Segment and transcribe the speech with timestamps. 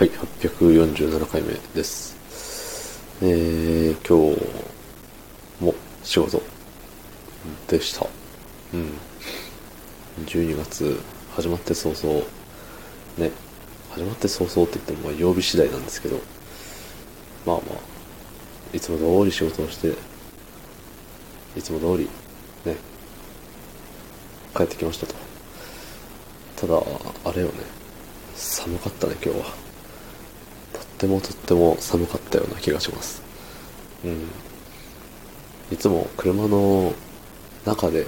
[0.00, 2.16] はい、847回目です。
[3.20, 6.40] えー、今日も仕事
[7.68, 8.06] でした。
[8.72, 8.92] うん。
[10.24, 10.98] 12月
[11.36, 12.24] 始まって早々、
[13.18, 13.30] ね、
[13.90, 16.16] 始まって早々って言ってもまあ曜日次第なんですけど、
[17.44, 19.92] まあまあ、いつも通り仕事をして、
[21.58, 22.08] いつも通り、
[22.64, 22.74] ね、
[24.56, 25.14] 帰ってきましたと。
[26.56, 26.82] ただ、
[27.26, 27.52] あれよね、
[28.34, 29.69] 寒かったね、今日は。
[31.00, 33.22] ってもとっても寒かったような気がします。
[34.04, 34.28] うん。
[35.72, 36.92] いつも車の
[37.64, 38.06] 中で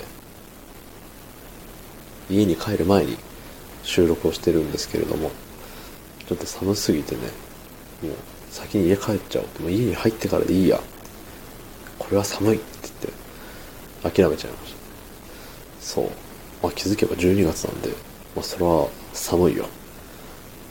[2.28, 3.16] 家に帰る前に
[3.82, 5.30] 収録をしてるんですけれども、
[6.26, 7.22] ちょっと寒すぎてね、
[8.02, 8.12] もう
[8.50, 9.62] 先に家帰っちゃおう。
[9.62, 10.78] もう家に入ってからでいいや。
[11.98, 12.88] これは寒いって
[14.02, 14.78] 言って諦めちゃいました。
[15.80, 16.10] そう。
[16.62, 17.88] まあ気づけば12月なんで、
[18.36, 19.66] まあそれは寒いよ。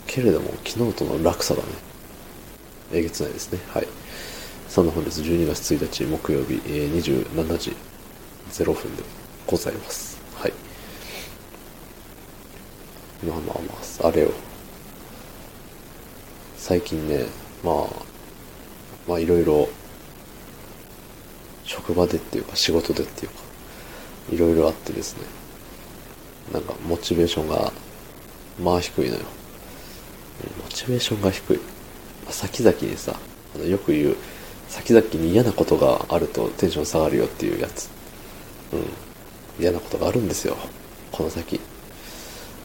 [0.06, 1.70] けれども昨日との落差がね、
[2.94, 3.60] えげつないですね。
[3.70, 3.88] はい。
[4.68, 7.76] そんな本日12月1日木曜日、えー、27時
[8.52, 9.04] 0分で
[9.48, 10.20] ございます。
[10.36, 10.54] はい。
[13.26, 14.32] まあまあまあ、あれよ。
[16.58, 17.26] 最近ね、
[17.64, 17.76] まあ、
[19.08, 19.68] まあいろいろ、
[21.66, 23.36] 職場でっていうか仕事でっていうか、
[24.32, 25.24] いろいろあってですね、
[26.54, 27.72] なんかモチベーションが、
[28.62, 29.22] まあ低いのよ。
[30.64, 31.60] モチベーションが低い。
[32.32, 33.16] 先々にさ
[33.56, 34.16] あの、よく言う、
[34.70, 37.90] 先々に嫌なことがあるとテンション下がるよっていうやつ。
[38.74, 38.86] うん。
[39.60, 40.56] 嫌なことがあるんですよ。
[41.12, 41.60] この先。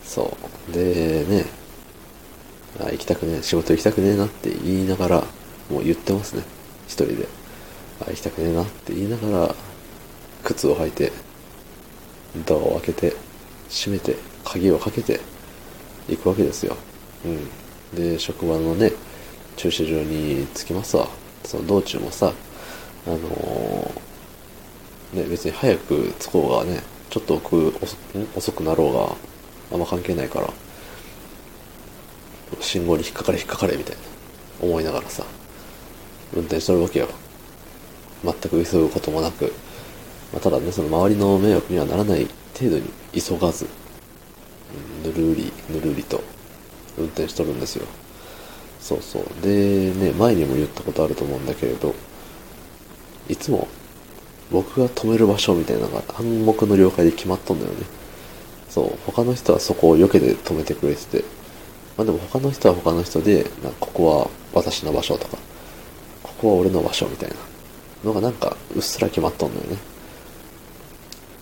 [0.04, 0.36] そ
[0.70, 0.72] う。
[0.72, 1.44] で、ね、
[2.80, 5.24] あ行きたくねえ、仕事行きたくねえなって言いながら、
[5.70, 6.42] もう言ってますね。
[6.86, 7.28] 一人で。
[8.00, 9.54] あ、行きたくねえなって言いながら、
[10.44, 11.12] 靴を履いて、
[12.46, 13.16] ドアを開けて、
[13.68, 15.20] 閉めて、鍵をかけて、
[16.08, 16.76] 行くわけですよ。
[17.24, 17.28] う
[17.96, 17.98] ん。
[17.98, 18.92] で、職場のね、
[19.56, 21.08] 駐車場に着きますわ。
[21.44, 22.32] その道中もさ、
[23.06, 27.74] あのー、ね、別に早く着こうがね、ちょっと遅く
[28.34, 29.16] 遅くなろうが、
[29.72, 30.52] あんま関係ないから、
[32.60, 34.02] 信号に引っかかれ引っかかれみたいな
[34.60, 35.24] 思いながらさ、
[36.34, 37.08] 運転しとるわけよ。
[38.24, 39.52] 全く急ぐこともなく、
[40.32, 42.26] まあ、ただね、その周りの迷惑にはならない
[42.58, 43.66] 程度に急がず、
[45.04, 46.22] ぬるり、ぬるりと
[46.98, 47.86] 運転しとるんですよ。
[48.86, 49.42] そうそう。
[49.42, 51.92] で、ね、前にも言ったことあると思うんだけれど、
[53.28, 53.66] いつも
[54.52, 57.78] 僕が止める場所みたいなのが暗黙の了解で決まっとんだよね。
[58.68, 61.24] そう、他の人はそこを避けて止めてくれてて、
[61.96, 65.36] まあでも他の人は他の人で、なここは私の場所とか、
[66.22, 67.34] ここは俺の場所みたいな
[68.04, 69.78] のがなんかうっすら決まっとんだよね。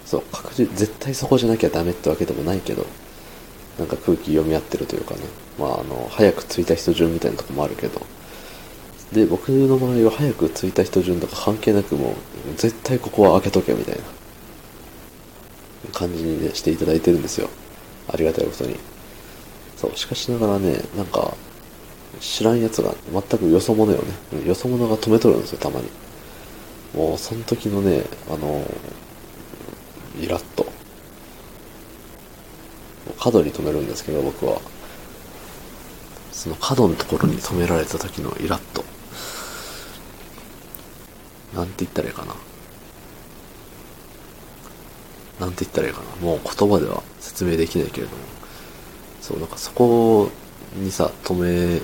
[0.06, 2.86] そう、確実、絶対そこじゃなきゃダメってわけでもないけど、
[3.78, 5.20] なんか空気読み合ってるというかね。
[5.58, 8.00] まあ、あの、早く着いた人順みたいなとこもあるけど。
[9.12, 12.14] で、僕の場合は早く着いた人順とか関係なくもう、
[12.56, 14.02] 絶対ここは開けとけみたいな
[15.92, 17.48] 感じにね、していただいてるんですよ。
[18.08, 18.76] ありがたいことに。
[19.76, 21.36] そう、しかしながらね、なんか、
[22.20, 23.98] 知らんやつが全くよそ者よ
[24.32, 24.46] ね。
[24.46, 25.88] よそ者が止めとるんですよ、たまに。
[26.94, 28.64] もう、その時のね、あの、
[30.20, 30.66] イラッと。
[33.18, 34.60] 角に止めるんですけど、僕は。
[36.32, 38.84] その角のところに止められた時のイラッと。
[41.54, 42.34] なんて言ったらいいかな。
[45.40, 46.26] なんて言ったらいいかな。
[46.26, 48.22] もう言葉では説明できないけれども。
[49.20, 50.30] そう、なんかそこ
[50.76, 51.80] にさ、止め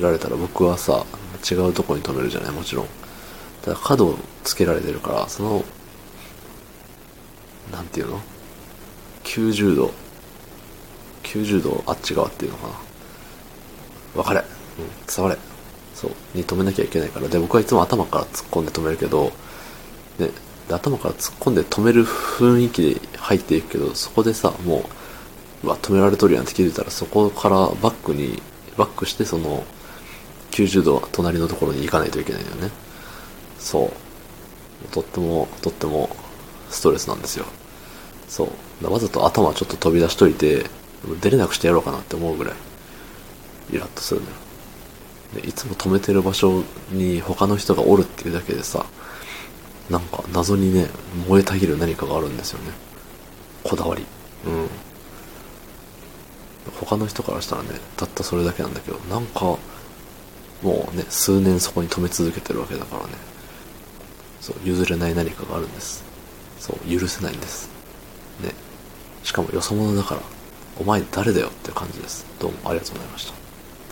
[0.00, 1.06] られたら僕はさ、
[1.50, 2.86] 違うとこに止めるじゃない、もちろん
[3.62, 3.70] た。
[3.70, 5.64] だ角をつけられてるから、その、
[7.70, 8.20] なんていうの
[9.24, 9.92] ?90 度
[11.32, 12.74] 90度あっち側っていうのかな。
[14.14, 14.40] 分かれ。
[14.40, 14.44] うん、
[15.06, 15.38] 伝われ。
[15.94, 16.10] そう。
[16.34, 17.28] に止めなきゃいけないから。
[17.28, 19.32] で、僕はいつも頭から突っ込んで止めるけど、
[20.18, 20.28] ね、
[20.68, 24.84] で頭から突っ込んで止める雰囲気で入っていくけど、そこでさ、も
[25.62, 28.42] う、うわ、止められとるやんって気づいたら、そこからバックに、
[28.76, 29.64] バックしてその、
[30.50, 32.70] 90度隣のところに行かないといけないよね。
[33.58, 34.88] そう。
[34.88, 36.14] とっても、とっても
[36.68, 37.46] ストレスなんですよ。
[38.28, 38.48] そ
[38.82, 38.90] う。
[38.90, 40.66] わざと頭ちょっと飛び出しといて、
[41.20, 42.54] 出れなくしてやろうかなって思うぐらい、
[43.72, 44.32] イラッとするのよ。
[45.34, 48.86] でいつも止めてる場所に他の人がおるっていうだけでさ、
[49.90, 50.88] なんか謎にね、
[51.28, 52.72] 燃えたぎる何かがあるんですよね。
[53.64, 54.04] こだわり。
[54.46, 54.68] うん。
[56.80, 59.58] 他の人からしたらね、たったそれだけなんだけど、なんか、
[60.62, 63.14] もうね、数年そこに止め続けてるわけだからね。
[64.40, 66.04] そう、譲れない何かがあるんです。
[66.58, 67.68] そう、許せないんです。
[68.42, 68.54] ね。
[69.24, 70.20] しかもよそ者だから。
[70.78, 72.26] お前誰だよっていう感じです。
[72.38, 73.41] どうもありがとうございました。